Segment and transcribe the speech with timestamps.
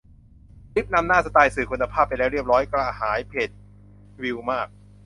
[0.73, 3.49] ดริฟต์นำหน้าสไตล์สื่อคุณภาพไปแล้วเรียบร้อย กระหายเพจ
[4.23, 4.67] วิวมาก